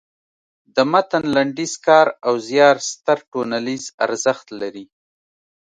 د 0.75 0.77
متن 0.91 1.23
لنډیز 1.35 1.73
کار 1.85 2.07
او 2.27 2.33
زیار 2.47 2.75
ستر 2.91 3.19
ټولنیز 3.31 3.83
ارزښت 4.05 4.47
لري. 4.61 4.85